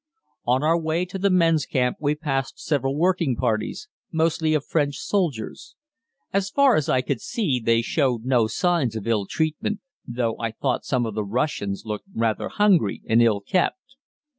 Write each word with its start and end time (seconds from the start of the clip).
On 0.47 0.63
our 0.63 0.79
way 0.79 1.05
to 1.05 1.19
the 1.19 1.29
men's 1.29 1.67
camp 1.67 1.97
we 1.99 2.15
passed 2.15 2.59
several 2.59 2.97
working 2.97 3.35
parties, 3.35 3.87
mostly 4.11 4.55
of 4.55 4.65
French 4.65 4.95
soldiers. 4.95 5.75
As 6.33 6.49
far 6.49 6.73
as 6.73 6.89
I 6.89 7.01
could 7.01 7.21
see, 7.21 7.59
they 7.59 7.83
showed 7.83 8.25
no 8.25 8.47
signs 8.47 8.95
of 8.95 9.05
ill 9.05 9.27
treatment, 9.27 9.79
though 10.07 10.39
I 10.39 10.53
thought 10.53 10.85
some 10.85 11.05
of 11.05 11.13
the 11.13 11.23
Russians 11.23 11.83
looked 11.85 12.05
rather 12.15 12.49
hungry 12.49 13.03
and 13.07 13.21
ill 13.21 13.41
kept. 13.41 13.97